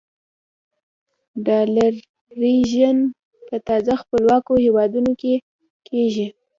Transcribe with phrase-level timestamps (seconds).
[1.45, 2.97] ډالرایزیشن
[3.47, 5.33] په تازه خپلواکو هېوادونو کې
[5.87, 6.27] کېږي.